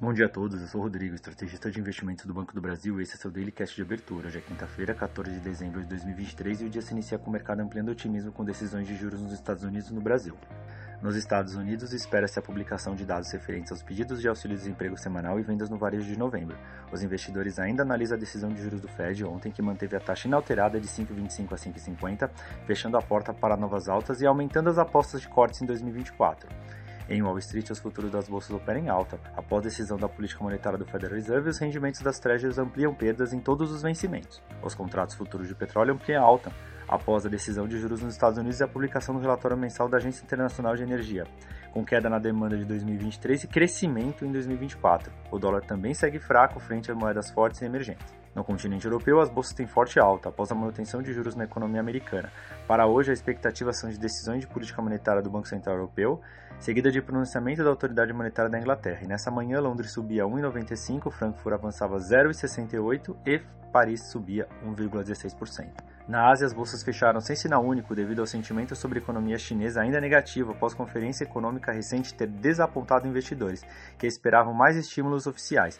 Bom 0.00 0.12
dia 0.12 0.26
a 0.26 0.28
todos, 0.28 0.60
eu 0.60 0.68
sou 0.68 0.80
o 0.80 0.84
Rodrigo, 0.84 1.16
estrategista 1.16 1.68
de 1.72 1.80
investimentos 1.80 2.24
do 2.24 2.32
Banco 2.32 2.54
do 2.54 2.60
Brasil 2.60 3.00
e 3.00 3.02
esse 3.02 3.14
é 3.14 3.16
seu 3.16 3.32
Daily 3.32 3.50
Cast 3.50 3.74
de 3.74 3.82
abertura. 3.82 4.28
Hoje 4.28 4.38
é 4.38 4.40
quinta-feira, 4.40 4.94
14 4.94 5.28
de 5.28 5.40
dezembro 5.40 5.80
de 5.80 5.88
2023 5.88 6.60
e 6.60 6.64
o 6.66 6.70
dia 6.70 6.80
se 6.80 6.92
inicia 6.92 7.18
com 7.18 7.28
o 7.28 7.32
mercado 7.32 7.62
ampliando 7.62 7.88
otimismo 7.88 8.30
com 8.30 8.44
decisões 8.44 8.86
de 8.86 8.94
juros 8.94 9.20
nos 9.20 9.32
Estados 9.32 9.64
Unidos 9.64 9.90
e 9.90 9.94
no 9.94 10.00
Brasil. 10.00 10.36
Nos 11.02 11.16
Estados 11.16 11.56
Unidos, 11.56 11.92
espera-se 11.92 12.38
a 12.38 12.42
publicação 12.42 12.94
de 12.94 13.04
dados 13.04 13.28
referentes 13.32 13.72
aos 13.72 13.82
pedidos 13.82 14.20
de 14.20 14.28
auxílio-desemprego 14.28 14.96
semanal 14.96 15.40
e 15.40 15.42
vendas 15.42 15.68
no 15.68 15.76
varejo 15.76 16.06
de 16.06 16.16
novembro. 16.16 16.56
Os 16.92 17.02
investidores 17.02 17.58
ainda 17.58 17.82
analisam 17.82 18.16
a 18.16 18.20
decisão 18.20 18.50
de 18.50 18.62
juros 18.62 18.80
do 18.80 18.86
Fed 18.86 19.24
ontem, 19.24 19.50
que 19.50 19.60
manteve 19.60 19.96
a 19.96 20.00
taxa 20.00 20.28
inalterada 20.28 20.78
de 20.80 20.86
5,25 20.86 21.52
a 21.52 21.56
5,50, 21.56 22.30
fechando 22.66 22.96
a 22.96 23.02
porta 23.02 23.34
para 23.34 23.56
novas 23.56 23.88
altas 23.88 24.20
e 24.20 24.26
aumentando 24.26 24.70
as 24.70 24.78
apostas 24.78 25.22
de 25.22 25.28
cortes 25.28 25.60
em 25.60 25.66
2024. 25.66 26.48
Em 27.08 27.22
Wall 27.22 27.38
Street, 27.38 27.70
os 27.70 27.78
futuros 27.78 28.10
das 28.10 28.28
bolsas 28.28 28.50
operam 28.50 28.80
em 28.80 28.88
alta. 28.88 29.18
Após 29.34 29.62
decisão 29.62 29.96
da 29.96 30.08
política 30.08 30.44
monetária 30.44 30.78
do 30.78 30.84
Federal 30.84 31.16
Reserve, 31.16 31.48
os 31.48 31.58
rendimentos 31.58 32.02
das 32.02 32.18
treasuries 32.18 32.58
ampliam 32.58 32.94
perdas 32.94 33.32
em 33.32 33.40
todos 33.40 33.72
os 33.72 33.82
vencimentos. 33.82 34.42
Os 34.62 34.74
contratos 34.74 35.14
futuros 35.14 35.48
de 35.48 35.54
petróleo 35.54 35.94
ampliam 35.94 36.22
alta, 36.22 36.52
após 36.88 37.26
a 37.26 37.28
decisão 37.28 37.68
de 37.68 37.78
juros 37.78 38.00
nos 38.00 38.14
Estados 38.14 38.38
Unidos 38.38 38.60
e 38.60 38.64
a 38.64 38.68
publicação 38.68 39.14
do 39.14 39.20
relatório 39.20 39.56
mensal 39.56 39.88
da 39.88 39.98
Agência 39.98 40.24
Internacional 40.24 40.74
de 40.74 40.82
Energia, 40.82 41.24
com 41.72 41.84
queda 41.84 42.08
na 42.08 42.18
demanda 42.18 42.56
de 42.56 42.64
2023 42.64 43.44
e 43.44 43.46
crescimento 43.46 44.24
em 44.24 44.32
2024. 44.32 45.12
O 45.30 45.38
dólar 45.38 45.60
também 45.62 45.92
segue 45.92 46.18
fraco 46.18 46.58
frente 46.58 46.90
a 46.90 46.94
moedas 46.94 47.30
fortes 47.30 47.60
e 47.60 47.66
emergentes. 47.66 48.16
No 48.34 48.44
continente 48.44 48.86
europeu, 48.86 49.20
as 49.20 49.28
bolsas 49.28 49.52
têm 49.52 49.66
forte 49.66 49.98
alta 49.98 50.28
após 50.28 50.52
a 50.52 50.54
manutenção 50.54 51.02
de 51.02 51.12
juros 51.12 51.34
na 51.34 51.44
economia 51.44 51.80
americana. 51.80 52.30
Para 52.66 52.86
hoje, 52.86 53.10
a 53.10 53.12
expectativa 53.12 53.72
são 53.72 53.90
de 53.90 53.98
decisões 53.98 54.40
de 54.40 54.46
política 54.46 54.80
monetária 54.80 55.20
do 55.20 55.28
Banco 55.28 55.48
Central 55.48 55.76
Europeu, 55.76 56.20
seguida 56.60 56.90
de 56.90 57.02
pronunciamento 57.02 57.64
da 57.64 57.70
autoridade 57.70 58.12
monetária 58.12 58.50
da 58.50 58.58
Inglaterra. 58.58 59.00
E 59.02 59.08
nessa 59.08 59.30
manhã, 59.30 59.60
Londres 59.60 59.92
subia 59.92 60.24
1,95, 60.24 61.10
Frankfurt 61.10 61.54
avançava 61.54 61.96
0,68 61.96 63.16
e 63.26 63.40
Paris 63.72 64.08
subia 64.10 64.46
1,16%. 64.64 65.87
Na 66.08 66.30
Ásia, 66.30 66.46
as 66.46 66.54
bolsas 66.54 66.82
fecharam 66.82 67.20
sem 67.20 67.36
sinal 67.36 67.62
único 67.62 67.94
devido 67.94 68.20
ao 68.20 68.26
sentimento 68.26 68.74
sobre 68.74 68.98
a 68.98 69.02
economia 69.02 69.36
chinesa 69.36 69.82
ainda 69.82 70.00
negativo 70.00 70.52
após 70.52 70.72
conferência 70.72 71.24
econômica 71.24 71.70
recente 71.70 72.14
ter 72.14 72.26
desapontado 72.26 73.06
investidores, 73.06 73.62
que 73.98 74.06
esperavam 74.06 74.54
mais 74.54 74.74
estímulos 74.74 75.26
oficiais. 75.26 75.78